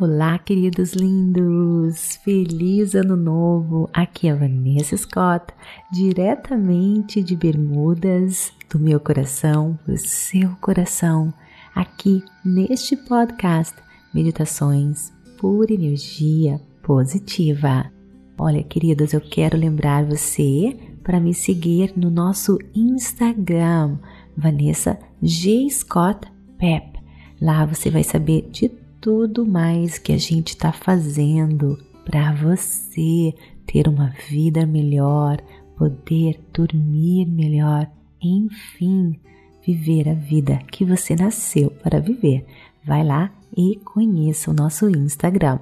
Olá, 0.00 0.38
queridos 0.38 0.92
lindos! 0.92 2.20
Feliz 2.22 2.94
Ano 2.94 3.16
Novo! 3.16 3.90
Aqui 3.92 4.28
é 4.28 4.30
a 4.30 4.36
Vanessa 4.36 4.96
Scott, 4.96 5.52
diretamente 5.90 7.20
de 7.20 7.34
Bermudas, 7.34 8.52
do 8.70 8.78
meu 8.78 9.00
coração, 9.00 9.76
do 9.84 9.96
seu 9.98 10.50
coração, 10.60 11.34
aqui 11.74 12.22
neste 12.44 12.96
podcast 12.96 13.74
Meditações 14.14 15.12
por 15.36 15.68
Energia 15.68 16.60
Positiva. 16.80 17.90
Olha, 18.38 18.62
queridos, 18.62 19.12
eu 19.12 19.20
quero 19.20 19.58
lembrar 19.58 20.04
você 20.04 20.78
para 21.02 21.18
me 21.18 21.34
seguir 21.34 21.92
no 21.96 22.08
nosso 22.08 22.56
Instagram, 22.72 23.98
Vanessa 24.36 24.96
G. 25.20 25.68
Scott 25.68 26.20
Pep. 26.56 27.00
Lá 27.42 27.66
você 27.66 27.90
vai 27.90 28.04
saber 28.04 28.48
de 28.52 28.70
tudo 29.00 29.46
mais 29.46 29.98
que 29.98 30.12
a 30.12 30.18
gente 30.18 30.48
está 30.48 30.72
fazendo 30.72 31.78
para 32.04 32.32
você 32.34 33.34
ter 33.66 33.86
uma 33.86 34.12
vida 34.28 34.66
melhor, 34.66 35.38
poder 35.76 36.40
dormir 36.52 37.26
melhor, 37.26 37.90
enfim, 38.20 39.20
viver 39.64 40.08
a 40.08 40.14
vida 40.14 40.58
que 40.72 40.84
você 40.84 41.14
nasceu 41.14 41.70
para 41.70 42.00
viver. 42.00 42.46
Vai 42.84 43.04
lá 43.04 43.30
e 43.56 43.76
conheça 43.84 44.50
o 44.50 44.54
nosso 44.54 44.88
Instagram. 44.88 45.58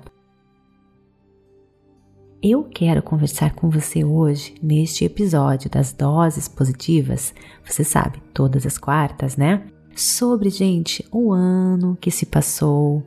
Eu 2.42 2.64
quero 2.64 3.02
conversar 3.02 3.54
com 3.54 3.68
você 3.68 4.04
hoje 4.04 4.54
neste 4.62 5.04
episódio 5.04 5.68
das 5.68 5.92
doses 5.92 6.46
positivas. 6.46 7.34
Você 7.64 7.82
sabe, 7.82 8.22
todas 8.32 8.64
as 8.64 8.78
quartas, 8.78 9.36
né? 9.36 9.66
Sobre, 9.96 10.50
gente, 10.50 11.04
o 11.10 11.32
ano 11.32 11.96
que 12.00 12.10
se 12.10 12.26
passou, 12.26 13.02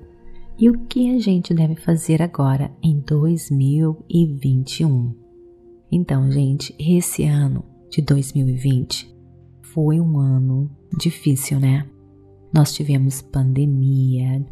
e 0.59 0.69
o 0.69 0.77
que 0.87 1.15
a 1.15 1.19
gente 1.19 1.53
deve 1.53 1.77
fazer 1.77 2.21
agora 2.21 2.69
em 2.83 2.99
2021. 2.99 5.15
Então, 5.89 6.29
gente, 6.29 6.75
esse 6.77 7.23
ano 7.23 7.63
de 7.89 8.01
2020 8.01 9.09
foi 9.61 10.01
um 10.01 10.19
ano 10.19 10.69
difícil, 10.97 11.61
né? 11.61 11.87
Nós 12.53 12.73
tivemos 12.73 13.21
pandemia, 13.21 14.45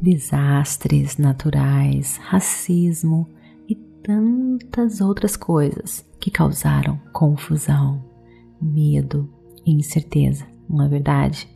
desastres 0.00 1.18
naturais, 1.18 2.18
racismo 2.18 3.28
e 3.68 3.74
tantas 3.74 5.00
outras 5.00 5.36
coisas 5.36 6.08
que 6.20 6.30
causaram 6.30 7.00
confusão, 7.12 8.04
medo 8.60 9.28
e 9.66 9.72
incerteza, 9.72 10.46
não 10.70 10.84
é 10.84 10.88
verdade? 10.88 11.48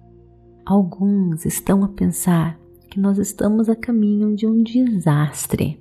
Alguns 0.65 1.47
estão 1.47 1.85
a 1.85 1.89
pensar 1.89 2.59
que 2.97 3.01
nós 3.01 3.19
estamos 3.19 3.69
a 3.69 3.77
caminho 3.77 4.35
de 4.35 4.47
um 4.47 4.63
desastre 4.63 5.79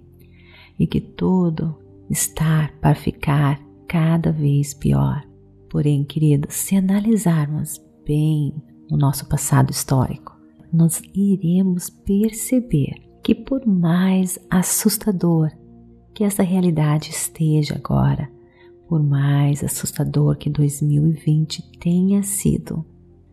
e 0.77 0.85
que 0.85 0.99
tudo 0.99 1.80
está 2.09 2.69
para 2.81 2.94
ficar 2.94 3.58
cada 3.88 4.33
vez 4.33 4.73
pior. 4.73 5.25
Porém, 5.69 6.03
queridos, 6.03 6.53
se 6.55 6.75
analisarmos 6.75 7.81
bem 8.05 8.53
o 8.91 8.97
nosso 8.97 9.30
passado 9.30 9.71
histórico, 9.71 10.38
nós 10.73 11.02
iremos 11.13 11.89
perceber 11.89 12.95
que, 13.23 13.33
por 13.33 13.66
mais 13.66 14.38
assustador 14.49 15.49
que 16.13 16.25
essa 16.25 16.43
realidade 16.43 17.11
esteja 17.11 17.75
agora, 17.75 18.30
por 18.89 19.02
mais 19.02 19.63
assustador 19.63 20.36
que 20.36 20.49
2020 20.49 21.80
tenha 21.80 22.21
sido, 22.23 22.86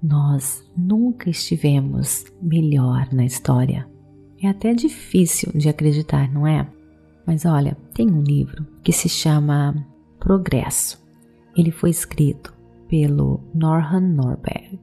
nós 0.02 0.68
nunca 0.76 1.30
estivemos 1.30 2.24
melhor 2.40 3.08
na 3.12 3.24
história. 3.24 3.88
É 4.42 4.48
até 4.48 4.74
difícil 4.74 5.52
de 5.54 5.68
acreditar, 5.68 6.32
não 6.32 6.46
é? 6.46 6.68
Mas 7.24 7.44
olha, 7.44 7.76
tem 7.94 8.10
um 8.10 8.20
livro 8.20 8.66
que 8.82 8.92
se 8.92 9.08
chama 9.08 9.86
Progresso. 10.18 11.00
Ele 11.56 11.70
foi 11.70 11.90
escrito 11.90 12.52
pelo 12.88 13.40
Norhan 13.54 14.00
Norberg. 14.00 14.80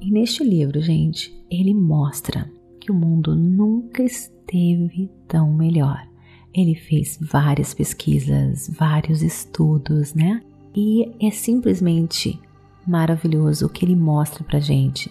E 0.00 0.10
neste 0.10 0.42
livro, 0.42 0.80
gente, 0.80 1.36
ele 1.50 1.74
mostra 1.74 2.50
que 2.80 2.90
o 2.90 2.94
mundo 2.94 3.36
nunca 3.36 4.02
esteve 4.02 5.10
tão 5.28 5.52
melhor. 5.52 6.08
Ele 6.54 6.74
fez 6.74 7.18
várias 7.20 7.74
pesquisas, 7.74 8.70
vários 8.78 9.22
estudos, 9.22 10.14
né? 10.14 10.40
E 10.74 11.12
é 11.20 11.30
simplesmente 11.30 12.40
maravilhoso 12.86 13.68
que 13.68 13.84
ele 13.84 13.96
mostra 13.96 14.44
para 14.44 14.60
gente. 14.60 15.10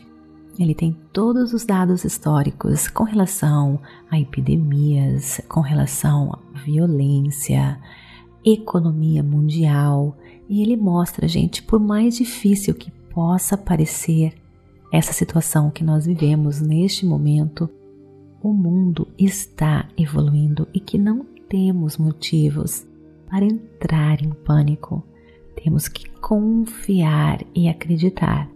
Ele 0.57 0.73
tem 0.73 0.95
todos 1.11 1.53
os 1.53 1.65
dados 1.65 2.05
históricos 2.05 2.87
com 2.87 3.03
relação 3.03 3.79
a 4.09 4.19
epidemias, 4.19 5.41
com 5.49 5.59
relação 5.59 6.31
à 6.53 6.59
violência, 6.59 7.77
economia 8.43 9.21
mundial, 9.21 10.15
e 10.47 10.61
ele 10.61 10.77
mostra, 10.77 11.27
gente, 11.27 11.61
por 11.63 11.79
mais 11.79 12.15
difícil 12.15 12.73
que 12.73 12.91
possa 12.91 13.57
parecer 13.57 14.33
essa 14.91 15.11
situação 15.11 15.69
que 15.69 15.83
nós 15.83 16.05
vivemos 16.05 16.61
neste 16.61 17.05
momento, 17.05 17.69
o 18.41 18.53
mundo 18.53 19.07
está 19.17 19.89
evoluindo 19.97 20.67
e 20.73 20.79
que 20.79 20.97
não 20.97 21.25
temos 21.49 21.97
motivos 21.97 22.85
para 23.29 23.43
entrar 23.43 24.21
em 24.21 24.29
pânico 24.29 25.03
temos 25.65 25.87
que 25.87 26.07
confiar 26.21 27.43
e 27.55 27.67
acreditar. 27.67 28.47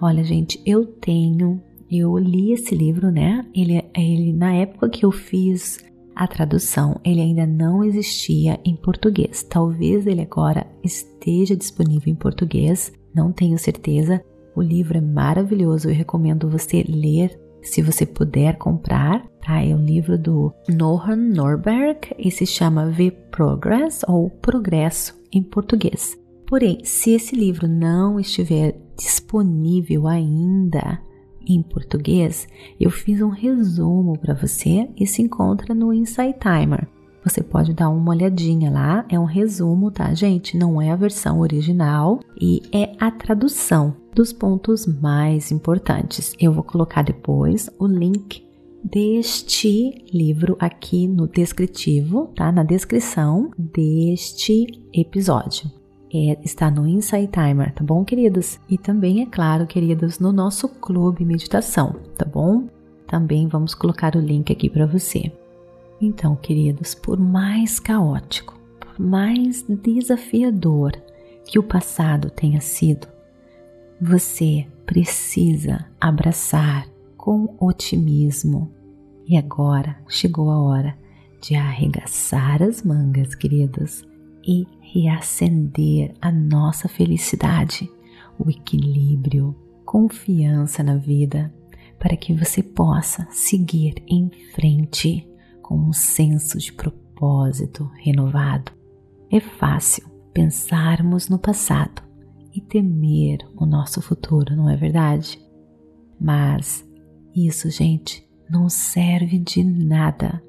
Olha, 0.00 0.22
gente, 0.22 0.62
eu 0.64 0.86
tenho, 0.86 1.60
eu 1.90 2.16
li 2.16 2.52
esse 2.52 2.72
livro, 2.72 3.10
né? 3.10 3.44
Ele, 3.52 3.82
ele 3.96 4.32
na 4.32 4.54
época 4.54 4.88
que 4.88 5.04
eu 5.04 5.10
fiz 5.10 5.84
a 6.14 6.24
tradução, 6.28 7.00
ele 7.04 7.20
ainda 7.20 7.44
não 7.48 7.82
existia 7.82 8.60
em 8.64 8.76
português. 8.76 9.42
Talvez 9.42 10.06
ele 10.06 10.20
agora 10.20 10.64
esteja 10.84 11.56
disponível 11.56 12.12
em 12.12 12.16
português, 12.16 12.92
não 13.12 13.32
tenho 13.32 13.58
certeza. 13.58 14.22
O 14.54 14.62
livro 14.62 14.96
é 14.96 15.00
maravilhoso, 15.00 15.88
eu 15.88 15.94
recomendo 15.94 16.48
você 16.48 16.84
ler 16.88 17.36
se 17.60 17.82
você 17.82 18.06
puder 18.06 18.56
comprar. 18.56 19.26
Tá? 19.44 19.60
É 19.60 19.74
um 19.74 19.84
livro 19.84 20.16
do 20.16 20.52
Nohan 20.68 21.16
Norberg 21.16 22.14
e 22.16 22.30
se 22.30 22.46
chama 22.46 22.92
The 22.96 23.10
Progress 23.32 24.02
ou 24.06 24.30
Progresso 24.30 25.20
em 25.32 25.42
português. 25.42 26.21
Porém, 26.52 26.80
se 26.84 27.12
esse 27.12 27.34
livro 27.34 27.66
não 27.66 28.20
estiver 28.20 28.78
disponível 28.94 30.06
ainda 30.06 31.00
em 31.48 31.62
português, 31.62 32.46
eu 32.78 32.90
fiz 32.90 33.22
um 33.22 33.30
resumo 33.30 34.18
para 34.18 34.34
você 34.34 34.86
e 34.94 35.06
se 35.06 35.22
encontra 35.22 35.74
no 35.74 35.94
Insight 35.94 36.38
Timer. 36.38 36.86
Você 37.24 37.42
pode 37.42 37.72
dar 37.72 37.88
uma 37.88 38.10
olhadinha 38.10 38.70
lá, 38.70 39.02
é 39.08 39.18
um 39.18 39.24
resumo, 39.24 39.90
tá, 39.90 40.12
gente? 40.12 40.58
Não 40.58 40.78
é 40.82 40.90
a 40.90 40.94
versão 40.94 41.40
original 41.40 42.20
e 42.38 42.60
é 42.70 42.94
a 43.00 43.10
tradução 43.10 43.96
dos 44.14 44.30
pontos 44.30 44.84
mais 44.84 45.50
importantes. 45.50 46.34
Eu 46.38 46.52
vou 46.52 46.62
colocar 46.62 47.00
depois 47.00 47.70
o 47.78 47.86
link 47.86 48.46
deste 48.84 50.04
livro 50.12 50.54
aqui 50.60 51.08
no 51.08 51.26
descritivo, 51.26 52.26
tá? 52.36 52.52
Na 52.52 52.62
descrição 52.62 53.50
deste 53.56 54.66
episódio 54.92 55.80
é, 56.12 56.38
está 56.44 56.70
no 56.70 56.86
Insight 56.86 57.28
Timer, 57.28 57.72
tá 57.72 57.82
bom, 57.82 58.04
queridos? 58.04 58.60
E 58.68 58.76
também, 58.76 59.22
é 59.22 59.26
claro, 59.26 59.66
queridos, 59.66 60.18
no 60.18 60.30
nosso 60.30 60.68
clube 60.68 61.24
meditação, 61.24 61.96
tá 62.18 62.26
bom? 62.26 62.68
Também 63.06 63.48
vamos 63.48 63.74
colocar 63.74 64.14
o 64.14 64.20
link 64.20 64.52
aqui 64.52 64.68
para 64.68 64.84
você. 64.84 65.32
Então, 66.00 66.36
queridos, 66.36 66.94
por 66.94 67.18
mais 67.18 67.80
caótico, 67.80 68.58
por 68.78 69.00
mais 69.00 69.62
desafiador 69.62 70.92
que 71.46 71.58
o 71.58 71.62
passado 71.62 72.28
tenha 72.28 72.60
sido, 72.60 73.06
você 74.00 74.66
precisa 74.84 75.86
abraçar 76.00 76.86
com 77.16 77.54
otimismo. 77.58 78.70
E 79.26 79.36
agora 79.36 79.96
chegou 80.08 80.50
a 80.50 80.60
hora 80.60 80.98
de 81.40 81.54
arregaçar 81.54 82.62
as 82.62 82.82
mangas, 82.82 83.34
queridos, 83.34 84.04
e 84.44 84.66
reacender 84.80 86.14
a 86.20 86.30
nossa 86.30 86.88
felicidade, 86.88 87.90
o 88.38 88.50
equilíbrio, 88.50 89.56
confiança 89.84 90.82
na 90.82 90.96
vida, 90.96 91.52
para 91.98 92.16
que 92.16 92.34
você 92.34 92.62
possa 92.62 93.26
seguir 93.30 94.02
em 94.08 94.30
frente 94.54 95.28
com 95.62 95.76
um 95.78 95.92
senso 95.92 96.58
de 96.58 96.72
propósito 96.72 97.90
renovado. 97.96 98.72
É 99.30 99.40
fácil 99.40 100.08
pensarmos 100.32 101.28
no 101.28 101.38
passado 101.38 102.02
e 102.52 102.60
temer 102.60 103.38
o 103.56 103.64
nosso 103.64 104.02
futuro, 104.02 104.56
não 104.56 104.68
é 104.68 104.76
verdade? 104.76 105.40
Mas 106.20 106.86
isso, 107.34 107.70
gente, 107.70 108.28
não 108.50 108.68
serve 108.68 109.38
de 109.38 109.64
nada, 109.64 110.42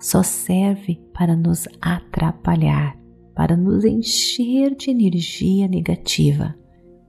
só 0.00 0.22
serve 0.22 1.00
para 1.12 1.36
nos 1.36 1.68
atrapalhar 1.80 3.01
para 3.34 3.56
nos 3.56 3.84
encher 3.84 4.74
de 4.74 4.90
energia 4.90 5.66
negativa. 5.68 6.54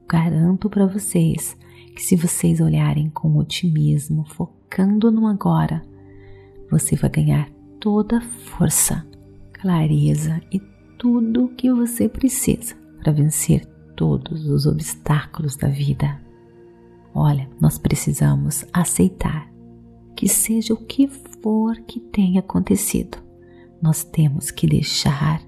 Garanto 0.08 0.70
para 0.70 0.86
vocês 0.86 1.58
que 1.96 2.02
se 2.02 2.16
vocês 2.16 2.60
olharem 2.60 3.10
com 3.10 3.38
otimismo, 3.38 4.26
focando 4.26 5.12
no 5.12 5.28
agora, 5.28 5.82
você 6.70 6.96
vai 6.96 7.10
ganhar 7.10 7.50
toda 7.80 8.18
a 8.18 8.22
força, 8.22 9.06
clareza 9.52 10.42
e 10.52 10.60
tudo 10.98 11.46
o 11.46 11.50
que 11.50 11.72
você 11.72 12.08
precisa 12.08 12.76
para 13.02 13.12
vencer 13.12 13.66
todos 13.96 14.48
os 14.48 14.66
obstáculos 14.66 15.56
da 15.56 15.68
vida. 15.68 16.20
Olha, 17.14 17.48
nós 17.62 17.78
precisamos 17.78 18.66
aceitar 18.74 19.52
que 20.16 20.28
seja 20.28 20.74
o 20.74 20.78
que 20.78 21.08
for 21.08 21.76
que 21.82 22.00
tenha 22.00 22.40
acontecido, 22.40 23.18
nós 23.82 24.04
temos 24.04 24.50
que 24.50 24.66
deixar 24.66 25.42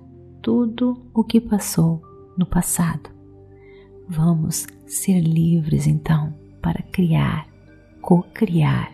tudo 0.46 1.02
o 1.12 1.24
que 1.24 1.42
passou 1.42 2.00
no 2.38 2.46
passado. 2.46 3.10
Vamos 4.08 4.68
ser 4.86 5.20
livres 5.20 5.88
então 5.88 6.36
para 6.62 6.84
criar, 6.84 7.48
co-criar 8.00 8.92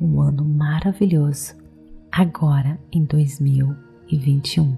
um 0.00 0.20
ano 0.20 0.44
maravilhoso 0.44 1.54
agora 2.10 2.80
em 2.90 3.04
2021. 3.04 4.76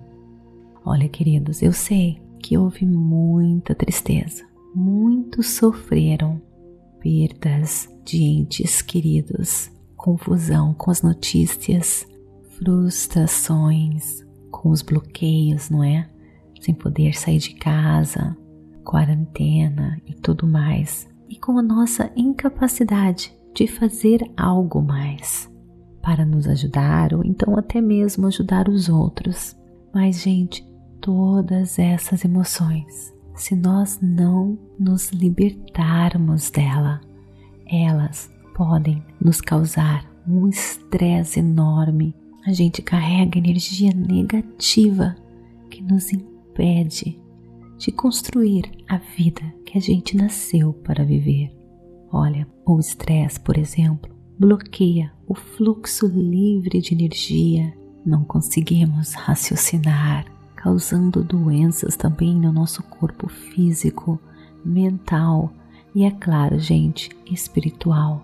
Olha, 0.85 1.09
queridos, 1.09 1.63
eu 1.63 1.73
sei 1.73 2.21
que 2.39 2.59
houve 2.59 2.85
muita 2.85 3.75
tristeza, 3.75 4.45
muitos 4.75 5.47
sofreram 5.57 6.39
perdas 7.01 7.89
de 8.05 8.23
entes 8.23 8.83
queridos, 8.83 9.71
confusão 9.97 10.75
com 10.75 10.91
as 10.91 11.01
notícias, 11.01 12.07
frustrações 12.59 14.24
com 14.65 14.71
os 14.71 14.81
bloqueios, 14.81 15.69
não 15.69 15.85
é? 15.85 16.09
Sem 16.59 16.75
poder 16.75 17.15
sair 17.15 17.37
de 17.37 17.55
casa, 17.55 18.35
quarentena 18.83 20.01
e 20.07 20.15
tudo 20.15 20.47
mais, 20.47 21.07
e 21.29 21.37
com 21.37 21.59
a 21.59 21.63
nossa 21.63 22.11
incapacidade 22.17 23.37
de 23.55 23.67
fazer 23.67 24.25
algo 24.35 24.81
mais 24.81 25.53
para 26.01 26.25
nos 26.25 26.49
ajudar 26.49 27.13
ou 27.13 27.23
então 27.23 27.59
até 27.59 27.79
mesmo 27.79 28.27
ajudar 28.27 28.67
os 28.67 28.89
outros. 28.89 29.55
Mas, 29.95 30.23
gente, 30.23 30.67
todas 30.99 31.79
essas 31.79 32.25
emoções, 32.25 33.15
se 33.35 33.55
nós 33.55 34.01
não 34.01 34.59
nos 34.81 35.11
libertarmos 35.11 36.51
dela, 36.51 37.03
elas 37.71 38.33
podem 38.55 39.05
nos 39.21 39.43
causar 39.43 40.11
um 40.27 40.49
estresse 40.49 41.41
enorme. 41.41 42.17
A 42.47 42.53
gente 42.53 42.83
carrega 42.83 43.39
energia 43.39 43.91
negativa 43.95 45.17
que 45.71 45.83
nos 45.83 46.13
impede 46.13 47.19
de 47.79 47.91
construir 47.91 48.71
a 48.87 48.99
vida 48.99 49.43
que 49.65 49.79
a 49.79 49.81
gente 49.81 50.15
nasceu 50.15 50.75
para 50.75 51.05
viver. 51.05 51.51
Olha, 52.13 52.47
o 52.67 52.79
estresse, 52.79 53.41
por 53.41 53.57
exemplo, 53.57 54.15
bloqueia 54.39 55.11
o 55.27 55.35
fluxo 55.35 56.07
livre 56.07 56.83
de 56.83 56.93
energia. 56.93 57.73
Não 58.05 58.25
conseguimos 58.25 59.15
raciocinar, 59.15 60.27
causando 60.55 61.25
doenças 61.25 61.97
também 61.97 62.35
no 62.35 62.53
nosso 62.53 62.83
corpo 62.83 63.27
físico, 63.27 64.21
mental 64.63 65.51
e, 65.95 66.05
é 66.05 66.11
claro, 66.11 66.59
gente, 66.59 67.09
espiritual. 67.25 68.23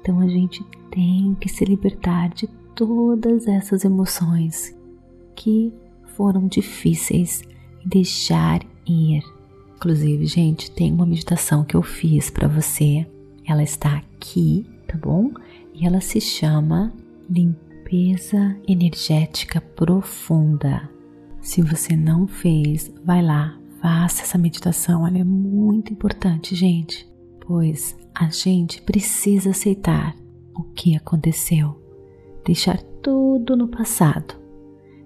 Então 0.00 0.18
a 0.18 0.26
gente 0.26 0.64
tem 0.90 1.36
que 1.40 1.48
se 1.48 1.64
libertar 1.64 2.30
de 2.30 2.48
todas 2.86 3.46
essas 3.46 3.84
emoções 3.84 4.74
que 5.36 5.70
foram 6.16 6.48
difíceis 6.48 7.42
deixar 7.84 8.62
ir. 8.86 9.22
Inclusive, 9.76 10.24
gente, 10.24 10.70
tem 10.70 10.90
uma 10.90 11.04
meditação 11.04 11.62
que 11.62 11.76
eu 11.76 11.82
fiz 11.82 12.30
para 12.30 12.48
você. 12.48 13.06
Ela 13.46 13.62
está 13.62 13.98
aqui, 13.98 14.64
tá 14.88 14.96
bom? 14.96 15.30
E 15.74 15.86
ela 15.86 16.00
se 16.00 16.22
chama 16.22 16.90
Limpeza 17.28 18.56
Energética 18.66 19.60
Profunda. 19.60 20.88
Se 21.42 21.60
você 21.60 21.94
não 21.94 22.26
fez, 22.26 22.90
vai 23.04 23.22
lá, 23.22 23.58
faça 23.82 24.22
essa 24.22 24.38
meditação, 24.38 25.06
ela 25.06 25.18
é 25.18 25.24
muito 25.24 25.92
importante, 25.92 26.54
gente, 26.54 27.06
pois 27.46 27.94
a 28.14 28.30
gente 28.30 28.80
precisa 28.80 29.50
aceitar 29.50 30.16
o 30.54 30.62
que 30.62 30.96
aconteceu, 30.96 31.79
deixar 32.44 32.80
tudo 33.02 33.56
no 33.56 33.68
passado. 33.68 34.34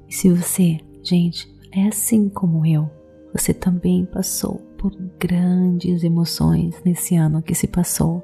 E 0.08 0.14
se 0.14 0.30
você, 0.30 0.78
gente, 1.02 1.52
é 1.72 1.88
assim 1.88 2.28
como 2.28 2.64
eu, 2.64 2.88
você 3.32 3.52
também 3.52 4.04
passou 4.04 4.56
por 4.78 4.94
grandes 5.18 6.04
emoções 6.04 6.80
nesse 6.84 7.16
ano 7.16 7.42
que 7.42 7.54
se 7.54 7.66
passou, 7.66 8.22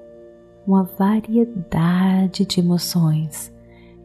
uma 0.66 0.84
variedade 0.84 2.44
de 2.44 2.60
emoções 2.60 3.52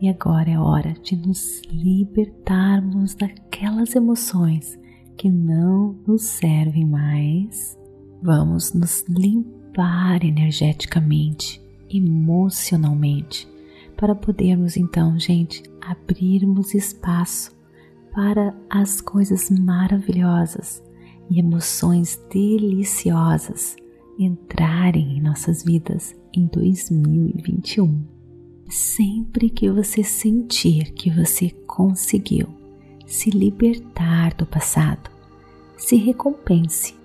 e 0.01 0.09
agora 0.09 0.49
é 0.49 0.59
hora 0.59 0.93
de 0.93 1.15
nos 1.15 1.61
libertarmos 1.71 3.15
daquelas 3.15 3.95
emoções 3.95 4.77
que 5.17 5.29
não 5.29 5.95
nos 6.05 6.23
servem 6.23 6.85
mais. 6.85 7.77
Vamos 8.21 8.73
nos 8.73 9.05
limpar 9.07 10.23
energeticamente, 10.23 11.61
emocionalmente, 11.89 13.47
para 13.95 14.15
podermos 14.15 14.77
então, 14.77 15.17
gente, 15.19 15.63
abrirmos 15.81 16.73
espaço 16.73 17.55
para 18.13 18.55
as 18.69 19.01
coisas 19.01 19.49
maravilhosas 19.49 20.83
e 21.29 21.39
emoções 21.39 22.19
deliciosas 22.31 23.75
entrarem 24.17 25.17
em 25.17 25.21
nossas 25.21 25.63
vidas 25.63 26.15
em 26.33 26.45
2021. 26.47 28.03
Sempre 28.69 29.49
que 29.49 29.69
você 29.69 30.03
sentir 30.03 30.93
que 30.93 31.09
você 31.09 31.49
conseguiu 31.67 32.47
se 33.05 33.29
libertar 33.29 34.33
do 34.33 34.45
passado, 34.45 35.09
se 35.77 35.95
recompense, 35.95 36.95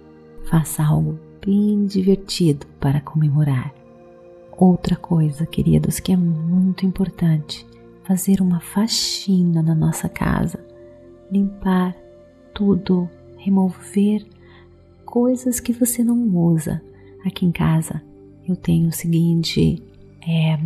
faça 0.45 0.83
algo 0.83 1.19
bem 1.45 1.87
divertido 1.87 2.67
para 2.79 3.01
comemorar. 3.01 3.80
Outra 4.61 4.95
coisa, 4.95 5.47
queridos, 5.47 6.01
que 6.01 6.13
é 6.13 6.17
muito 6.19 6.85
importante, 6.85 7.67
fazer 8.05 8.43
uma 8.43 8.61
faxina 8.61 9.63
na 9.63 9.75
nossa 9.75 10.07
casa, 10.07 10.63
limpar 11.33 11.97
tudo, 12.53 13.09
remover 13.39 14.23
coisas 15.07 15.61
que 15.61 15.73
você 15.73 16.05
não 16.05 16.29
usa. 16.37 16.83
Aqui 17.25 17.47
em 17.47 17.51
casa 17.51 18.03
eu 18.47 18.55
tenho 18.55 18.89
o 18.89 18.93
seguinte 18.93 19.83
é, 20.29 20.59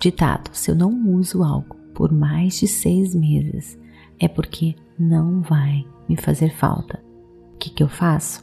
Ditado: 0.00 0.48
se 0.54 0.70
eu 0.70 0.74
não 0.74 1.10
uso 1.10 1.42
algo 1.42 1.76
por 1.92 2.10
mais 2.10 2.58
de 2.58 2.66
seis 2.66 3.14
meses, 3.14 3.78
é 4.18 4.26
porque 4.26 4.74
não 4.98 5.42
vai 5.42 5.84
me 6.08 6.16
fazer 6.16 6.54
falta. 6.54 6.98
O 7.54 7.58
que, 7.58 7.68
que 7.68 7.82
eu 7.82 7.88
faço? 7.88 8.42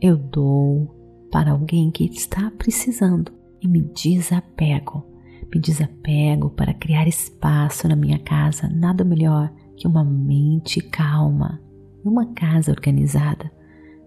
Eu 0.00 0.16
dou 0.16 0.92
para 1.30 1.52
alguém 1.52 1.88
que 1.92 2.04
está 2.04 2.50
precisando 2.58 3.38
e 3.62 3.68
me 3.68 3.82
desapego. 3.82 5.04
Me 5.52 5.60
desapego 5.60 6.50
para 6.50 6.74
criar 6.74 7.08
espaço 7.08 7.88
na 7.88 7.96
minha 7.96 8.18
casa. 8.18 8.68
Nada 8.68 9.04
melhor 9.04 9.52
que 9.76 9.86
uma 9.86 10.04
mente 10.04 10.80
calma, 10.80 11.60
uma 12.04 12.32
casa 12.34 12.70
organizada 12.70 13.50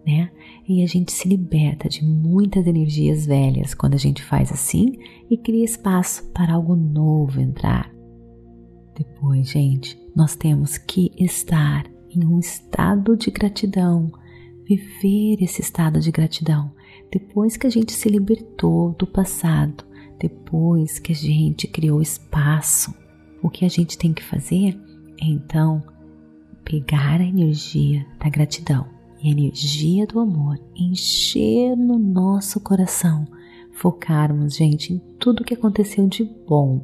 né? 0.05 0.31
E 0.67 0.83
a 0.83 0.87
gente 0.87 1.11
se 1.11 1.27
liberta 1.27 1.87
de 1.87 2.03
muitas 2.03 2.65
energias 2.65 3.25
velhas 3.25 3.73
quando 3.73 3.93
a 3.93 3.97
gente 3.97 4.23
faz 4.23 4.51
assim 4.51 4.97
e 5.29 5.37
cria 5.37 5.63
espaço 5.63 6.29
para 6.31 6.53
algo 6.53 6.75
novo 6.75 7.39
entrar. 7.39 7.91
Depois, 8.97 9.49
gente, 9.49 9.97
nós 10.15 10.35
temos 10.35 10.77
que 10.77 11.11
estar 11.17 11.85
em 12.09 12.25
um 12.25 12.39
estado 12.39 13.15
de 13.15 13.31
gratidão, 13.31 14.11
viver 14.65 15.41
esse 15.41 15.61
estado 15.61 15.99
de 15.99 16.11
gratidão 16.11 16.71
depois 17.11 17.57
que 17.57 17.67
a 17.67 17.69
gente 17.69 17.91
se 17.91 18.07
libertou 18.07 18.95
do 18.97 19.05
passado, 19.05 19.83
depois 20.19 20.97
que 20.97 21.11
a 21.11 21.15
gente 21.15 21.67
criou 21.67 22.01
espaço. 22.01 22.93
O 23.43 23.49
que 23.49 23.65
a 23.65 23.69
gente 23.69 23.97
tem 23.97 24.13
que 24.13 24.23
fazer 24.23 24.79
é 25.19 25.25
então 25.25 25.83
pegar 26.63 27.19
a 27.19 27.25
energia 27.25 28.05
da 28.19 28.29
gratidão 28.29 28.87
e 29.21 29.27
a 29.27 29.31
energia 29.31 30.07
do 30.07 30.19
amor 30.19 30.59
encher 30.75 31.75
no 31.75 31.99
nosso 31.99 32.59
coração, 32.59 33.27
focarmos, 33.73 34.55
gente, 34.55 34.93
em 34.93 35.01
tudo 35.19 35.43
que 35.43 35.53
aconteceu 35.53 36.07
de 36.07 36.23
bom. 36.23 36.81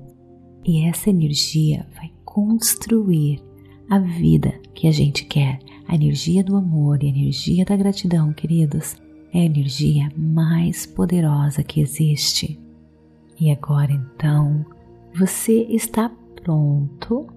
E 0.66 0.86
essa 0.86 1.10
energia 1.10 1.88
vai 1.96 2.12
construir 2.26 3.42
a 3.90 4.00
vida 4.00 4.54
que 4.74 4.88
a 4.88 4.92
gente 4.92 5.26
quer. 5.26 5.60
A 5.88 5.96
energia 5.96 6.44
do 6.44 6.58
amor 6.58 7.02
e 7.02 7.08
a 7.08 7.10
energia 7.10 7.64
da 7.64 7.76
gratidão, 7.78 8.34
queridos, 8.34 8.98
é 9.34 9.40
a 9.40 9.46
energia 9.46 10.12
mais 10.16 10.86
poderosa 10.86 11.64
que 11.64 11.82
existe. 11.82 12.60
E 13.40 13.52
agora 13.52 13.92
então, 13.92 14.66
você 15.14 15.64
está 15.70 16.10
pronto 16.36 17.28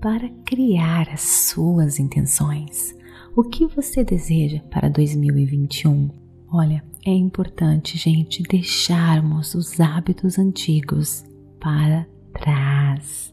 para 0.00 0.28
criar 0.44 1.08
as 1.10 1.22
suas 1.22 1.98
intenções. 1.98 2.94
O 3.36 3.42
que 3.42 3.66
você 3.66 4.04
deseja 4.04 4.60
para 4.70 4.88
2021? 4.88 6.10
Olha, 6.50 6.82
é 7.04 7.10
importante, 7.12 7.98
gente, 7.98 8.42
deixarmos 8.42 9.54
os 9.54 9.78
hábitos 9.80 10.38
antigos 10.38 11.24
para 11.60 12.06
trás. 12.32 13.32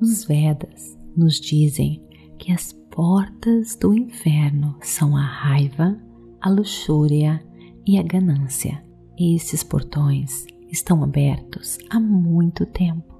Os 0.00 0.24
Vedas 0.24 0.96
nos 1.16 1.40
dizem 1.40 2.02
que 2.38 2.52
as 2.52 2.72
portas 2.72 3.76
do 3.76 3.94
inferno 3.94 4.76
são 4.80 5.16
a 5.16 5.22
raiva, 5.22 5.98
a 6.40 6.48
luxúria 6.48 7.42
e 7.86 7.98
a 7.98 8.02
ganância. 8.02 8.82
Esses 9.18 9.62
portões 9.62 10.46
estão 10.70 11.02
abertos 11.02 11.78
há 11.90 11.98
muito 11.98 12.64
tempo 12.66 13.14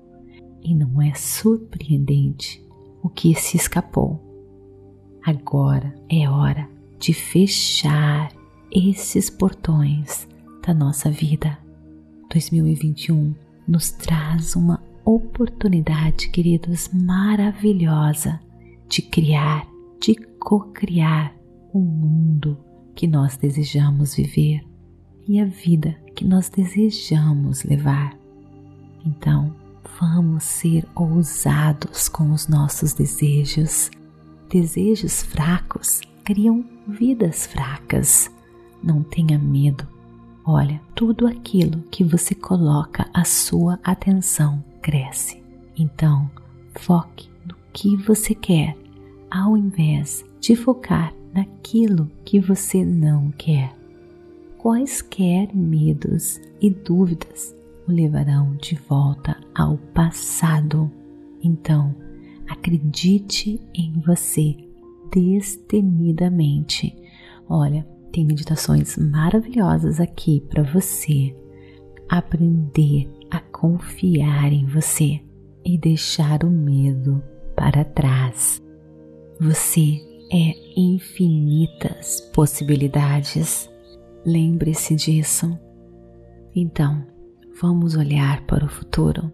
e 0.62 0.74
não 0.74 1.00
é 1.00 1.12
surpreendente 1.14 2.64
o 3.02 3.08
que 3.08 3.34
se 3.34 3.56
escapou. 3.56 4.22
Agora 5.24 5.94
é 6.08 6.28
hora 6.28 6.68
de 6.98 7.12
fechar 7.12 8.32
esses 8.70 9.30
portões 9.30 10.28
da 10.66 10.74
nossa 10.74 11.10
vida. 11.10 11.58
2021 12.30 13.34
nos 13.66 13.90
traz 13.90 14.54
uma 14.54 14.82
oportunidade, 15.04 16.28
queridos, 16.28 16.90
maravilhosa 16.92 18.40
de 18.88 19.02
criar, 19.02 19.66
de 20.00 20.14
co-criar 20.14 21.34
o 21.72 21.78
mundo 21.78 22.67
que 22.98 23.06
nós 23.06 23.36
desejamos 23.36 24.16
viver 24.16 24.60
e 25.28 25.38
a 25.38 25.44
vida 25.44 25.96
que 26.16 26.24
nós 26.24 26.48
desejamos 26.48 27.62
levar. 27.62 28.18
Então, 29.06 29.54
vamos 30.00 30.42
ser 30.42 30.84
ousados 30.96 32.08
com 32.08 32.32
os 32.32 32.48
nossos 32.48 32.94
desejos. 32.94 33.88
Desejos 34.50 35.22
fracos 35.22 36.00
criam 36.24 36.64
vidas 36.88 37.46
fracas. 37.46 38.28
Não 38.82 39.04
tenha 39.04 39.38
medo. 39.38 39.86
Olha, 40.44 40.82
tudo 40.96 41.28
aquilo 41.28 41.82
que 41.92 42.02
você 42.02 42.34
coloca 42.34 43.08
a 43.14 43.24
sua 43.24 43.78
atenção 43.84 44.64
cresce. 44.82 45.40
Então, 45.76 46.28
foque 46.74 47.30
no 47.46 47.54
que 47.72 47.96
você 47.96 48.34
quer, 48.34 48.76
ao 49.30 49.56
invés 49.56 50.24
de 50.40 50.56
focar 50.56 51.14
naquilo 51.32 52.10
que 52.24 52.40
você 52.40 52.84
não 52.84 53.30
quer. 53.32 53.74
Quaisquer 54.58 55.54
medos 55.54 56.40
e 56.60 56.70
dúvidas 56.70 57.54
o 57.86 57.92
levarão 57.92 58.56
de 58.56 58.74
volta 58.74 59.36
ao 59.54 59.78
passado. 59.78 60.90
Então, 61.42 61.94
acredite 62.48 63.60
em 63.74 63.92
você 64.00 64.56
destemidamente. 65.12 66.94
Olha, 67.48 67.86
tem 68.12 68.24
meditações 68.24 68.96
maravilhosas 68.96 70.00
aqui 70.00 70.40
para 70.48 70.62
você 70.62 71.34
aprender 72.08 73.08
a 73.30 73.40
confiar 73.40 74.52
em 74.52 74.66
você 74.66 75.20
e 75.64 75.78
deixar 75.78 76.44
o 76.44 76.50
medo 76.50 77.22
para 77.54 77.84
trás. 77.84 78.62
Você 79.40 80.07
é 80.30 80.54
infinitas 80.76 82.20
possibilidades. 82.34 83.68
Lembre-se 84.24 84.94
disso. 84.94 85.58
Então, 86.54 87.06
vamos 87.60 87.94
olhar 87.96 88.44
para 88.46 88.64
o 88.64 88.68
futuro. 88.68 89.32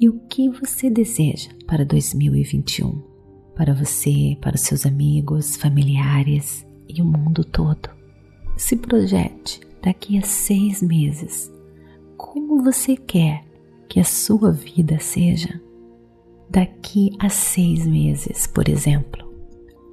E 0.00 0.08
o 0.08 0.20
que 0.28 0.48
você 0.50 0.90
deseja 0.90 1.50
para 1.66 1.84
2021? 1.84 3.02
Para 3.54 3.72
você, 3.72 4.36
para 4.40 4.56
seus 4.56 4.84
amigos, 4.84 5.56
familiares 5.56 6.66
e 6.88 7.00
o 7.00 7.04
mundo 7.04 7.44
todo. 7.44 7.88
Se 8.56 8.76
projete 8.76 9.60
daqui 9.82 10.18
a 10.18 10.22
seis 10.22 10.82
meses. 10.82 11.52
Como 12.16 12.62
você 12.62 12.96
quer 12.96 13.44
que 13.88 14.00
a 14.00 14.04
sua 14.04 14.50
vida 14.50 14.98
seja? 14.98 15.60
Daqui 16.50 17.16
a 17.18 17.28
seis 17.28 17.86
meses, 17.86 18.46
por 18.46 18.68
exemplo. 18.68 19.33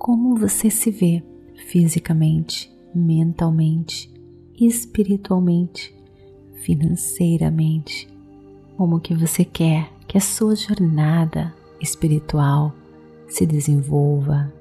Como 0.03 0.35
você 0.35 0.71
se 0.71 0.89
vê 0.89 1.23
fisicamente, 1.53 2.73
mentalmente, 2.93 4.11
espiritualmente, 4.59 5.95
financeiramente? 6.55 8.09
Como 8.75 8.99
que 8.99 9.13
você 9.13 9.45
quer 9.45 9.93
que 10.07 10.17
a 10.17 10.19
sua 10.21 10.55
jornada 10.55 11.53
espiritual 11.79 12.73
se 13.27 13.45
desenvolva, 13.45 14.51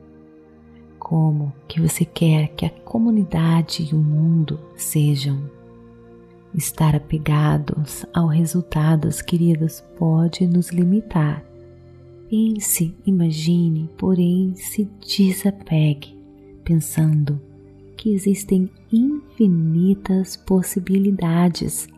como 0.99 1.55
que 1.67 1.81
você 1.81 2.05
quer 2.05 2.49
que 2.49 2.67
a 2.67 2.71
comunidade 2.71 3.89
e 3.91 3.95
o 3.95 3.99
mundo 3.99 4.61
sejam. 4.77 5.43
Estar 6.55 6.95
apegados 6.95 8.05
aos 8.13 8.35
resultados, 8.35 9.23
queridos, 9.23 9.83
pode 9.99 10.47
nos 10.47 10.69
limitar. 10.69 11.50
Pense, 12.31 12.97
imagine, 13.05 13.91
porém 13.99 14.55
se 14.55 14.89
desapegue, 15.05 16.17
pensando 16.63 17.43
que 17.97 18.15
existem 18.15 18.71
infinitas 18.93 20.37
possibilidades. 20.37 21.89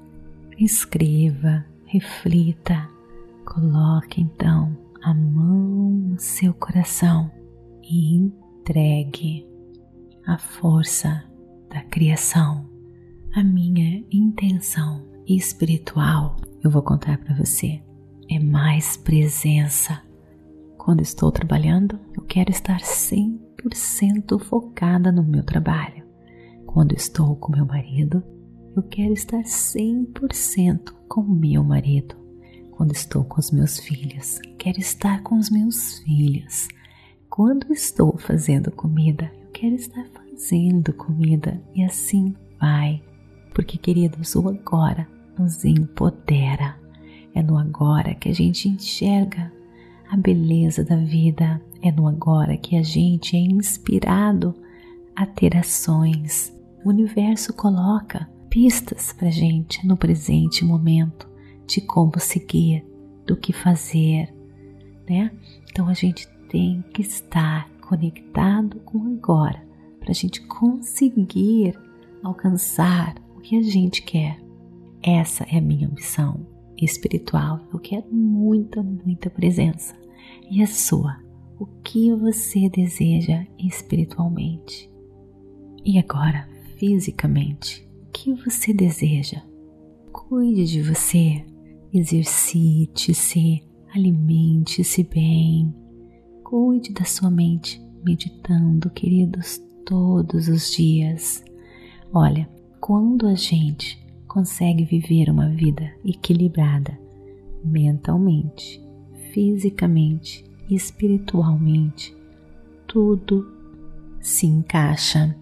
Escreva, 0.58 1.66
reflita, 1.84 2.88
coloque 3.44 4.22
então 4.22 4.74
a 5.02 5.12
mão 5.12 5.90
no 5.90 6.18
seu 6.18 6.54
coração 6.54 7.30
e 7.82 8.16
entregue 8.16 9.46
a 10.26 10.38
força 10.38 11.24
da 11.68 11.82
criação. 11.82 12.66
A 13.34 13.44
minha 13.44 14.02
intenção 14.10 15.04
espiritual, 15.26 16.36
eu 16.64 16.70
vou 16.70 16.80
contar 16.80 17.18
para 17.18 17.34
você, 17.34 17.82
é 18.30 18.38
mais 18.38 18.96
presença. 18.96 20.02
Quando 20.82 21.00
estou 21.00 21.30
trabalhando, 21.30 21.98
eu 22.16 22.22
quero 22.24 22.50
estar 22.50 22.80
100% 22.80 24.40
focada 24.40 25.12
no 25.12 25.22
meu 25.22 25.44
trabalho. 25.44 26.04
Quando 26.66 26.92
estou 26.92 27.36
com 27.36 27.52
meu 27.52 27.64
marido, 27.64 28.22
eu 28.74 28.82
quero 28.82 29.12
estar 29.12 29.42
100% 29.42 30.92
com 31.08 31.22
meu 31.22 31.62
marido. 31.62 32.16
Quando 32.72 32.90
estou 32.90 33.22
com 33.24 33.38
os 33.38 33.52
meus 33.52 33.78
filhos, 33.78 34.40
quero 34.58 34.80
estar 34.80 35.22
com 35.22 35.38
os 35.38 35.50
meus 35.50 36.00
filhos 36.00 36.68
quando 37.34 37.72
estou 37.72 38.18
fazendo 38.18 38.70
comida, 38.70 39.32
eu 39.40 39.48
quero 39.52 39.74
estar 39.74 40.04
fazendo 40.08 40.92
comida 40.92 41.58
e 41.74 41.82
assim 41.82 42.34
vai. 42.60 43.02
Porque, 43.54 43.78
queridos, 43.78 44.36
o 44.36 44.46
agora 44.50 45.08
nos 45.38 45.64
empodera. 45.64 46.76
É 47.34 47.42
no 47.42 47.56
agora 47.56 48.14
que 48.14 48.28
a 48.28 48.34
gente 48.34 48.68
enxerga 48.68 49.50
a 50.12 50.16
beleza 50.16 50.85
da 50.85 50.97
vida. 50.97 51.61
É 51.81 51.90
no 51.90 52.07
agora 52.07 52.57
que 52.57 52.76
a 52.76 52.83
gente 52.83 53.35
é 53.35 53.40
inspirado 53.40 54.54
a 55.16 55.25
ter 55.25 55.57
ações. 55.57 56.54
O 56.85 56.90
universo 56.90 57.54
coloca 57.54 58.28
pistas 58.50 59.12
para 59.12 59.31
gente 59.31 59.85
no 59.87 59.97
presente 59.97 60.64
momento 60.64 61.28
de 61.66 61.81
como 61.81 62.21
seguir, 62.21 62.85
do 63.26 63.35
que 63.35 63.54
fazer, 63.54 64.33
né? 65.09 65.33
Então 65.71 65.88
a 65.88 65.95
gente 65.95 66.28
tem 66.50 66.85
que 66.92 67.00
estar 67.00 67.69
conectado 67.81 68.81
com 68.81 69.14
agora 69.14 69.66
para 69.99 70.11
a 70.11 70.14
gente 70.14 70.42
conseguir 70.42 71.75
alcançar 72.23 73.14
o 73.35 73.40
que 73.40 73.57
a 73.57 73.62
gente 73.62 74.02
quer. 74.02 74.38
Essa 75.02 75.45
é 75.45 75.57
a 75.57 75.62
minha 75.62 75.88
missão 75.88 76.47
espiritual. 76.76 77.61
Eu 77.73 77.78
quero 77.78 78.07
muita, 78.12 78.83
muita 78.83 79.31
presença. 79.31 80.01
E 80.50 80.62
a 80.62 80.66
sua? 80.66 81.16
O 81.58 81.66
que 81.82 82.12
você 82.14 82.68
deseja 82.68 83.46
espiritualmente? 83.58 84.90
E 85.84 85.99
agora, 85.99 86.49
fisicamente, 86.76 87.88
o 88.02 88.11
que 88.12 88.34
você 88.34 88.72
deseja? 88.72 89.42
Cuide 90.12 90.66
de 90.66 90.82
você, 90.82 91.44
exercite-se, 91.92 93.62
alimente-se 93.94 95.02
bem, 95.04 95.75
Cuide 96.52 96.92
da 96.92 97.06
sua 97.06 97.30
mente, 97.30 97.82
meditando, 98.04 98.90
queridos, 98.90 99.58
todos 99.87 100.49
os 100.49 100.70
dias. 100.70 101.42
Olha, 102.12 102.46
quando 102.78 103.26
a 103.26 103.34
gente 103.34 103.99
consegue 104.28 104.84
viver 104.84 105.30
uma 105.30 105.49
vida 105.49 105.90
equilibrada 106.04 106.99
mentalmente, 107.64 108.78
fisicamente, 109.32 110.44
espiritualmente, 110.70 112.14
tudo 112.86 113.50
se 114.20 114.46
encaixa. 114.46 115.34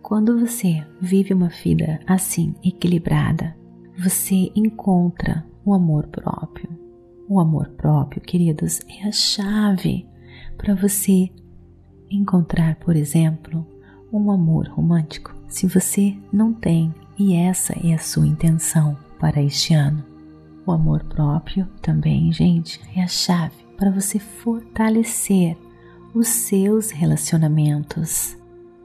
Quando 0.00 0.38
você 0.38 0.86
vive 1.00 1.34
uma 1.34 1.48
vida 1.48 2.00
assim 2.06 2.54
equilibrada, 2.64 3.56
você 3.98 4.50
encontra 4.54 5.44
o 5.64 5.74
amor 5.74 6.06
próprio. 6.06 6.68
O 7.28 7.40
amor 7.40 7.68
próprio, 7.70 8.22
queridos, 8.22 8.80
é 8.88 9.06
a 9.06 9.12
chave 9.12 10.06
para 10.56 10.74
você 10.74 11.28
encontrar, 12.10 12.76
por 12.76 12.96
exemplo, 12.96 13.66
um 14.10 14.30
amor 14.30 14.68
romântico, 14.68 15.34
se 15.48 15.66
você 15.66 16.16
não 16.32 16.54
tem 16.54 16.94
e 17.18 17.34
essa 17.34 17.74
é 17.84 17.92
a 17.92 17.98
sua 17.98 18.26
intenção 18.26 18.96
para 19.18 19.42
este 19.42 19.74
ano. 19.74 20.17
O 20.68 20.72
amor 20.72 21.02
próprio 21.04 21.66
também, 21.80 22.30
gente, 22.30 22.78
é 22.94 23.02
a 23.02 23.06
chave 23.06 23.56
para 23.74 23.90
você 23.90 24.18
fortalecer 24.18 25.56
os 26.12 26.28
seus 26.28 26.90
relacionamentos 26.90 28.36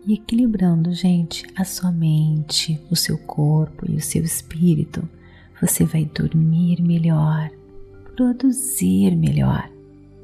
e 0.07 0.13
equilibrando, 0.13 0.93
gente, 0.93 1.45
a 1.53 1.65
sua 1.65 1.91
mente, 1.91 2.79
o 2.89 2.95
seu 2.95 3.17
corpo 3.17 3.85
e 3.91 3.97
o 3.97 4.01
seu 4.01 4.23
espírito, 4.23 5.03
você 5.59 5.83
vai 5.83 6.05
dormir 6.05 6.81
melhor, 6.81 7.51
produzir 8.15 9.13
melhor. 9.17 9.69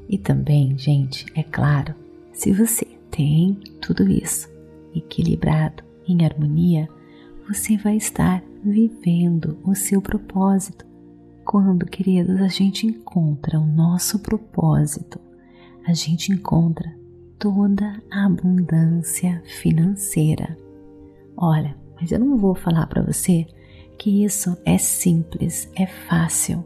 E 0.08 0.16
também, 0.16 0.78
gente, 0.78 1.26
é 1.34 1.42
claro, 1.42 1.94
se 2.32 2.54
você 2.54 2.86
tem 3.10 3.52
tudo 3.82 4.10
isso 4.10 4.48
equilibrado, 4.94 5.82
em 6.08 6.24
harmonia, 6.24 6.88
você 7.46 7.76
vai 7.76 7.98
estar 7.98 8.42
vivendo 8.64 9.58
o 9.62 9.74
seu 9.74 10.00
propósito. 10.00 10.88
Quando, 11.50 11.84
queridos, 11.84 12.40
a 12.40 12.46
gente 12.46 12.86
encontra 12.86 13.58
o 13.58 13.66
nosso 13.66 14.20
propósito, 14.20 15.18
a 15.84 15.92
gente 15.92 16.30
encontra 16.30 16.96
toda 17.40 18.00
a 18.08 18.26
abundância 18.26 19.42
financeira. 19.44 20.56
Olha, 21.36 21.76
mas 22.00 22.12
eu 22.12 22.20
não 22.20 22.36
vou 22.36 22.54
falar 22.54 22.86
para 22.86 23.02
você 23.02 23.48
que 23.98 24.22
isso 24.22 24.56
é 24.64 24.78
simples, 24.78 25.68
é 25.74 25.88
fácil. 25.88 26.64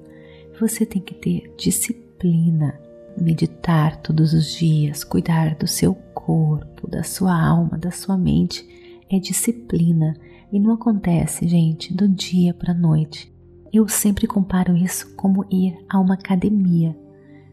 Você 0.61 0.85
tem 0.85 1.01
que 1.01 1.15
ter 1.15 1.55
disciplina, 1.57 2.79
meditar 3.19 3.97
todos 4.03 4.35
os 4.35 4.53
dias, 4.53 5.03
cuidar 5.03 5.55
do 5.55 5.67
seu 5.67 5.95
corpo, 5.95 6.91
da 6.91 7.03
sua 7.03 7.35
alma, 7.35 7.79
da 7.79 7.91
sua 7.91 8.19
mente. 8.19 8.69
É 9.09 9.19
disciplina 9.19 10.15
e 10.53 10.61
não 10.61 10.75
acontece, 10.75 11.49
gente, 11.49 11.95
do 11.95 12.07
dia 12.07 12.53
para 12.53 12.73
a 12.73 12.77
noite. 12.77 13.34
Eu 13.75 13.89
sempre 13.89 14.29
comparo 14.29 14.77
isso 14.77 15.17
como 15.17 15.45
ir 15.51 15.77
a 15.89 15.99
uma 15.99 16.15
academia. 16.15 16.97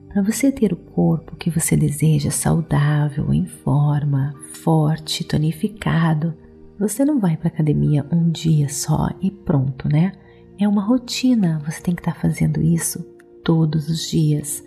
Para 0.08 0.22
você 0.22 0.52
ter 0.52 0.72
o 0.72 0.76
corpo 0.76 1.36
que 1.36 1.50
você 1.50 1.76
deseja, 1.76 2.30
saudável, 2.30 3.34
em 3.34 3.48
forma, 3.48 4.32
forte, 4.64 5.24
tonificado, 5.24 6.36
você 6.78 7.04
não 7.04 7.20
vai 7.20 7.36
para 7.36 7.48
academia 7.48 8.06
um 8.12 8.30
dia 8.30 8.70
só 8.70 9.10
e 9.20 9.32
pronto, 9.32 9.90
né? 9.90 10.12
É 10.60 10.68
uma 10.68 10.84
rotina, 10.86 11.60
você 11.66 11.82
tem 11.82 11.96
que 11.96 12.02
estar 12.02 12.14
tá 12.14 12.20
fazendo 12.20 12.62
isso 12.62 13.04
todos 13.44 13.90
os 13.90 14.08
dias 14.08 14.64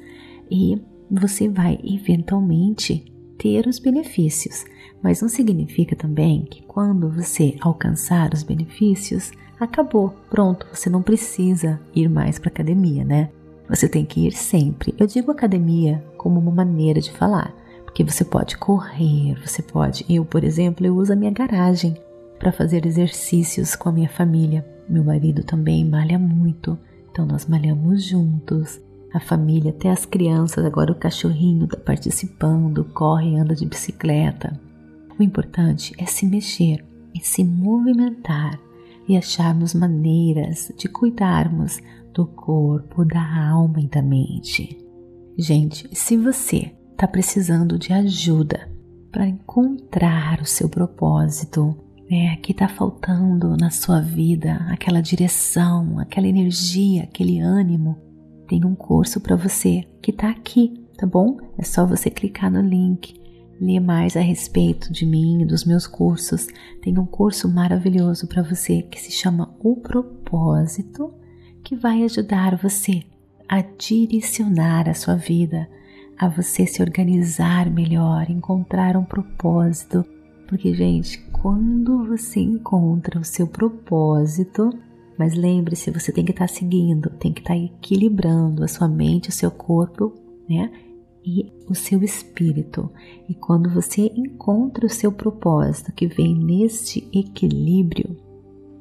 e 0.51 0.83
você 1.09 1.49
vai 1.49 1.79
eventualmente 1.85 3.05
ter 3.39 3.69
os 3.69 3.79
benefícios, 3.79 4.65
mas 5.01 5.23
não 5.23 5.29
significa 5.29 5.95
também 5.95 6.47
que 6.47 6.65
quando 6.65 7.09
você 7.09 7.57
alcançar 7.61 8.35
os 8.35 8.43
benefícios, 8.43 9.31
acabou, 9.59 10.15
pronto, 10.31 10.67
você 10.73 10.91
não 10.91 11.03
precisa 11.03 11.81
ir 11.95 12.09
mais 12.09 12.39
para 12.39 12.49
academia, 12.49 13.05
né? 13.05 13.31
Você 13.69 13.89
tem 13.89 14.05
que 14.05 14.27
ir 14.27 14.33
sempre. 14.33 14.95
Eu 14.99 15.07
digo 15.07 15.31
academia 15.31 16.05
como 16.19 16.39
uma 16.39 16.51
maneira 16.51 17.01
de 17.01 17.11
falar, 17.13 17.55
porque 17.85 18.05
você 18.05 18.25
pode 18.25 18.57
correr, 18.59 19.35
você 19.45 19.63
pode. 19.63 20.05
Eu, 20.09 20.25
por 20.25 20.45
exemplo, 20.45 20.85
eu 20.87 20.97
uso 20.97 21.13
a 21.13 21.17
minha 21.17 21.31
garagem 21.31 21.97
para 22.39 22.53
fazer 22.53 22.85
exercícios 22.85 23.75
com 23.75 23.89
a 23.89 23.93
minha 23.93 24.09
família. 24.09 24.67
Meu 24.89 25.03
marido 25.03 25.43
também 25.43 25.85
malha 25.85 26.19
muito, 26.19 26.79
então 27.11 27.25
nós 27.25 27.47
malhamos 27.47 28.05
juntos. 28.05 28.81
A 29.13 29.21
família, 29.21 29.71
até 29.71 29.91
as 29.91 30.05
crianças, 30.05 30.65
agora 30.65 30.91
o 30.91 30.97
cachorrinho 30.97 31.65
está 31.65 31.77
participando, 31.77 32.85
corre, 32.85 33.37
anda 33.37 33.55
de 33.55 33.65
bicicleta. 33.65 34.61
O 35.19 35.23
importante 35.23 35.95
é 35.97 36.05
se 36.05 36.27
mexer 36.27 36.85
e 37.15 37.21
se 37.21 37.45
movimentar 37.45 38.59
e 39.09 39.17
acharmos 39.17 39.75
maneiras 39.75 40.73
de 40.77 40.89
cuidarmos 40.89 41.81
do 42.13 42.27
corpo, 42.27 43.05
da 43.05 43.49
alma 43.49 43.81
e 43.81 43.89
da 43.89 44.03
mente. 44.03 44.79
Gente, 45.37 45.89
se 45.93 46.17
você 46.17 46.73
está 46.93 47.09
precisando 47.09 47.79
de 47.79 47.93
ajuda 47.93 48.71
para 49.11 49.27
encontrar 49.27 50.41
o 50.41 50.47
seu 50.47 50.69
propósito, 50.69 51.77
né, 52.09 52.37
que 52.37 52.53
está 52.53 52.69
faltando 52.69 53.57
na 53.57 53.71
sua 53.71 54.01
vida, 54.01 54.55
aquela 54.69 55.01
direção, 55.01 55.99
aquela 55.99 56.29
energia, 56.29 57.05
aquele 57.05 57.41
ânimo, 57.41 57.97
tem 58.47 58.65
um 58.65 58.75
curso 58.75 59.21
para 59.21 59.37
você 59.37 59.85
que 60.03 60.11
está 60.11 60.31
aqui, 60.31 60.75
tá 60.97 61.07
bom? 61.07 61.39
É 61.59 61.65
só 61.65 61.87
você 61.87 62.11
clicar 62.11 62.51
no 62.51 62.61
link, 62.61 63.15
ler 63.61 63.81
mais 63.81 64.17
a 64.17 64.21
respeito 64.21 64.93
de 64.93 65.07
mim 65.07 65.43
e 65.43 65.47
dos 65.47 65.65
meus 65.65 65.87
cursos. 65.87 66.47
Tem 66.83 66.99
um 66.99 67.07
curso 67.07 67.49
maravilhoso 67.49 68.27
para 68.27 68.43
você 68.43 68.83
que 68.83 69.01
se 69.01 69.11
chama 69.11 69.55
O 69.61 69.77
Propósito 69.77 71.13
que 71.65 71.75
vai 71.75 72.05
ajudar 72.05 72.57
você 72.57 73.03
a 73.49 73.63
direcionar 73.63 74.89
a 74.89 74.95
sua 74.95 75.17
vida, 75.17 75.69
a 76.19 76.29
você 76.29 76.67
se 76.67 76.83
organizar 76.83 77.71
melhor, 77.71 78.29
encontrar 78.31 78.97
um 78.97 79.05
propósito. 79.05 80.05
Porque, 80.47 80.75
gente, 80.75 81.19
quando 81.33 82.05
você 82.05 82.41
encontra 82.41 83.19
o 83.19 83.25
seu 83.25 83.47
propósito, 83.47 84.71
mas 85.19 85.35
lembre-se, 85.35 85.91
você 85.91 86.13
tem 86.13 86.25
que 86.25 86.33
estar 86.33 86.49
seguindo, 86.49 87.11
tem 87.11 87.33
que 87.33 87.41
estar 87.41 87.57
equilibrando 87.57 88.63
a 88.63 88.69
sua 88.69 88.89
mente, 88.89 89.31
o 89.31 89.33
seu 89.33 89.51
corpo, 89.51 90.13
né? 90.49 90.71
E 91.25 91.51
o 91.69 91.75
seu 91.75 92.03
espírito. 92.03 92.91
E 93.29 93.35
quando 93.35 93.71
você 93.71 94.13
encontra 94.15 94.87
o 94.87 94.91
seu 94.91 95.11
propósito 95.11 95.93
que 95.93 96.07
vem 96.07 96.37
neste 96.37 97.09
equilíbrio, 97.13 98.17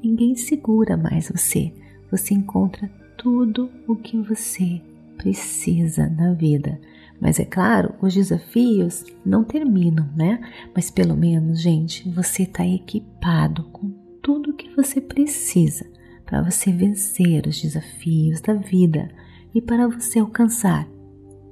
ninguém 0.03 0.35
segura 0.35 0.97
mais 0.97 1.29
você 1.29 1.71
você 2.13 2.35
encontra 2.35 2.87
tudo 3.17 3.71
o 3.87 3.95
que 3.95 4.21
você 4.21 4.79
precisa 5.17 6.07
na 6.09 6.31
vida. 6.33 6.79
Mas 7.19 7.39
é 7.39 7.45
claro, 7.45 7.95
os 7.99 8.13
desafios 8.13 9.03
não 9.25 9.43
terminam, 9.43 10.07
né? 10.15 10.39
Mas 10.75 10.91
pelo 10.91 11.17
menos, 11.17 11.59
gente, 11.59 12.07
você 12.11 12.43
está 12.43 12.67
equipado 12.67 13.63
com 13.71 13.89
tudo 14.21 14.51
o 14.51 14.53
que 14.53 14.69
você 14.75 15.01
precisa 15.01 15.85
para 16.23 16.43
você 16.43 16.71
vencer 16.71 17.47
os 17.47 17.59
desafios 17.59 18.41
da 18.41 18.53
vida 18.53 19.09
e 19.55 19.59
para 19.59 19.87
você 19.87 20.19
alcançar 20.19 20.87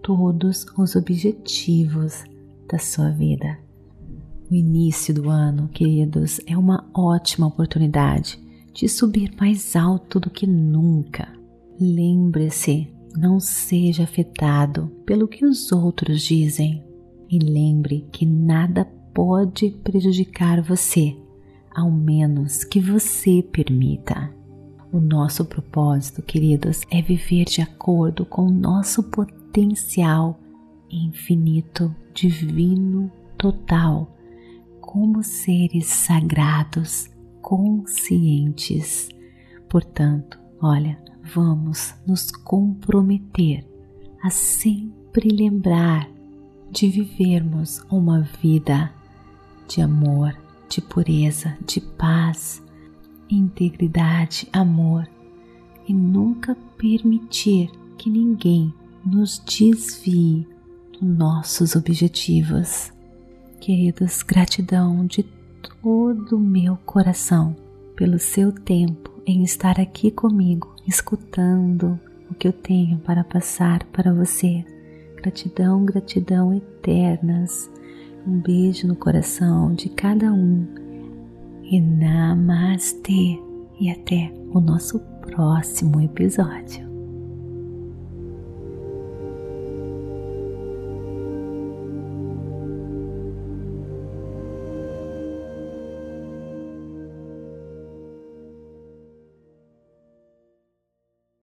todos 0.02 0.66
os 0.78 0.96
objetivos 0.96 2.24
da 2.70 2.80
sua 2.80 3.10
vida. 3.10 3.58
O 4.50 4.54
início 4.54 5.14
do 5.14 5.30
ano, 5.30 5.70
queridos, 5.70 6.42
é 6.46 6.58
uma 6.58 6.90
ótima 6.94 7.48
oportunidade 7.48 8.38
de 8.74 8.88
subir 8.90 9.34
mais 9.40 9.76
alto 9.76 10.20
do 10.20 10.30
que 10.30 10.46
nunca. 10.46 11.28
Lembre-se, 11.80 12.88
não 13.16 13.40
seja 13.40 14.04
afetado 14.04 14.92
pelo 15.06 15.28
que 15.28 15.46
os 15.46 15.72
outros 15.72 16.22
dizem 16.22 16.84
e 17.30 17.40
lembre 17.40 18.08
que 18.12 18.26
nada 18.26 18.86
pode 19.14 19.70
prejudicar 19.84 20.62
você, 20.62 21.16
ao 21.74 21.90
menos 21.90 22.64
que 22.64 22.80
você 22.80 23.42
permita. 23.42 24.34
O 24.92 25.00
nosso 25.00 25.46
propósito, 25.46 26.22
queridos, 26.22 26.82
é 26.92 27.02
viver 27.02 27.46
de 27.46 27.62
acordo 27.62 28.26
com 28.26 28.48
o 28.48 28.52
nosso 28.52 29.04
potencial 29.52 30.40
infinito, 30.90 31.94
divino, 32.14 33.12
total, 33.38 34.10
como 34.80 35.22
seres 35.24 35.88
sagrados 35.88 37.10
conscientes. 37.42 39.10
Portanto, 39.68 40.40
olha, 40.62 40.98
vamos 41.34 41.94
nos 42.08 42.32
comprometer 42.32 43.68
a 44.24 44.30
sempre 44.30 45.28
lembrar 45.28 46.10
de 46.72 46.88
vivermos 46.88 47.84
uma 47.92 48.22
vida 48.22 48.94
de 49.68 49.82
amor, 49.82 50.34
de 50.70 50.82
pureza, 50.82 51.58
de 51.68 51.82
paz, 51.82 52.64
integridade, 53.30 54.48
amor 54.54 55.10
e 55.86 55.94
nunca 55.94 56.56
permitir 56.78 57.70
que 57.98 58.10
ninguém 58.10 58.74
nos 59.06 59.40
desvie 59.40 60.48
dos 60.94 61.02
nossos 61.02 61.76
objetivos. 61.76 62.92
Queridos, 63.60 64.24
gratidão 64.24 65.06
de 65.06 65.24
todo 65.82 66.38
o 66.38 66.40
meu 66.40 66.78
coração 66.86 67.56
pelo 67.96 68.20
seu 68.20 68.52
tempo 68.52 69.12
em 69.26 69.44
estar 69.44 69.80
aqui 69.80 70.10
comigo, 70.10 70.76
escutando 70.88 72.00
o 72.30 72.34
que 72.34 72.48
eu 72.48 72.54
tenho 72.54 72.98
para 73.00 73.24
passar 73.24 73.84
para 73.86 74.14
você. 74.14 74.66
Gratidão, 75.18 75.86
gratidão 75.86 76.54
eternas. 76.54 77.70
Um 78.26 78.40
beijo 78.40 78.88
no 78.88 78.96
coração 78.96 79.74
de 79.74 79.90
cada 79.90 80.32
um. 80.32 80.66
E 81.64 81.80
namastê. 81.80 83.40
E 83.80 83.90
até 83.90 84.32
o 84.54 84.60
nosso 84.60 85.00
próximo 85.22 86.02
episódio. 86.02 86.91